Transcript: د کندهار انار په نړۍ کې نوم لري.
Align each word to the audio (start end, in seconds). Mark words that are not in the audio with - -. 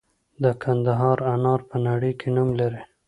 د 0.43 0.45
کندهار 0.63 1.17
انار 1.33 1.59
په 1.69 1.75
نړۍ 1.87 2.11
کې 2.19 2.27
نوم 2.35 2.49
لري. 2.59 2.81